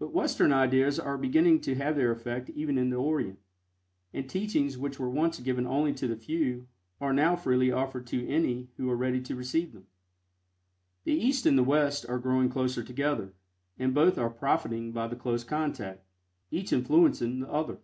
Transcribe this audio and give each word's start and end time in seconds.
But 0.00 0.12
Western 0.12 0.52
ideas 0.52 0.98
are 0.98 1.16
beginning 1.16 1.60
to 1.60 1.76
have 1.76 1.94
their 1.94 2.10
effect 2.10 2.50
even 2.56 2.76
in 2.76 2.90
the 2.90 2.96
Orient, 2.96 3.38
and 4.12 4.28
teachings 4.28 4.76
which 4.76 4.98
were 4.98 5.08
once 5.08 5.38
given 5.38 5.64
only 5.64 5.92
to 5.94 6.08
the 6.08 6.16
few 6.16 6.66
are 7.00 7.12
now 7.12 7.36
freely 7.36 7.70
offered 7.70 8.04
to 8.08 8.26
any 8.26 8.66
who 8.78 8.90
are 8.90 8.96
ready 8.96 9.20
to 9.20 9.36
receive 9.36 9.72
them. 9.72 9.86
The 11.04 11.12
East 11.14 11.46
and 11.46 11.56
the 11.56 11.62
West 11.62 12.04
are 12.08 12.18
growing 12.18 12.48
closer 12.48 12.82
together, 12.82 13.32
and 13.78 13.94
both 13.94 14.18
are 14.18 14.28
profiting 14.28 14.90
by 14.90 15.06
the 15.06 15.14
close 15.14 15.44
contact, 15.44 16.02
each 16.50 16.72
influencing 16.72 17.38
the 17.38 17.48
other. 17.48 17.78